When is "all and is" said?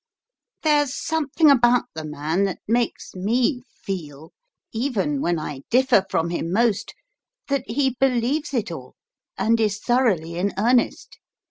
8.71-9.77